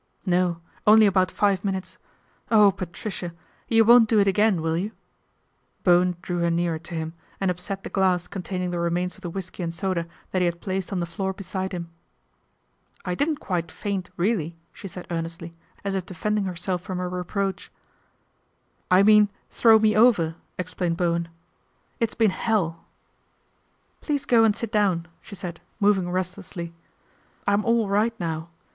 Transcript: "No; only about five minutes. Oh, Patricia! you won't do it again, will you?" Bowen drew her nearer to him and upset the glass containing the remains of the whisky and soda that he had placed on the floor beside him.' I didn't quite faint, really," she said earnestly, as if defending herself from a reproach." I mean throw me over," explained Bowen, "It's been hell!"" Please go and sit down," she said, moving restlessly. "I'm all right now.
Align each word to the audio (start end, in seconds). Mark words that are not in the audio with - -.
"No; 0.25 0.61
only 0.87 1.05
about 1.05 1.29
five 1.29 1.63
minutes. 1.63 1.99
Oh, 2.49 2.71
Patricia! 2.71 3.35
you 3.67 3.85
won't 3.85 4.09
do 4.09 4.19
it 4.19 4.25
again, 4.25 4.59
will 4.63 4.75
you?" 4.75 4.93
Bowen 5.83 6.15
drew 6.23 6.39
her 6.39 6.49
nearer 6.49 6.79
to 6.79 6.95
him 6.95 7.13
and 7.39 7.51
upset 7.51 7.83
the 7.83 7.89
glass 7.91 8.27
containing 8.27 8.71
the 8.71 8.79
remains 8.79 9.13
of 9.13 9.21
the 9.21 9.29
whisky 9.29 9.61
and 9.61 9.75
soda 9.75 10.07
that 10.31 10.41
he 10.41 10.47
had 10.47 10.59
placed 10.59 10.91
on 10.91 11.01
the 11.01 11.05
floor 11.05 11.33
beside 11.33 11.71
him.' 11.71 11.91
I 13.05 13.13
didn't 13.13 13.35
quite 13.37 13.71
faint, 13.71 14.09
really," 14.17 14.55
she 14.73 14.87
said 14.87 15.05
earnestly, 15.11 15.53
as 15.83 15.93
if 15.93 16.07
defending 16.07 16.45
herself 16.45 16.81
from 16.81 16.99
a 16.99 17.07
reproach." 17.07 17.71
I 18.99 19.03
mean 19.03 19.29
throw 19.51 19.77
me 19.77 19.95
over," 19.95 20.33
explained 20.57 20.97
Bowen, 20.97 21.27
"It's 21.99 22.15
been 22.15 22.31
hell!"" 22.31 22.85
Please 24.01 24.25
go 24.25 24.43
and 24.45 24.55
sit 24.55 24.71
down," 24.71 25.05
she 25.21 25.35
said, 25.35 25.59
moving 25.79 26.09
restlessly. 26.09 26.73
"I'm 27.47 27.63
all 27.63 27.87
right 27.87 28.19
now. 28.19 28.49